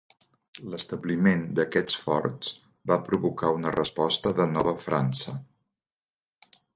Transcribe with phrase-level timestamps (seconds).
[0.73, 2.49] L'establiment d'aquests forts
[2.91, 5.35] va provocar una resposta de Nova França.